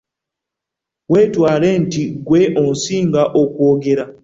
[1.11, 4.03] Weetwale nti ggwe osinga okwogera.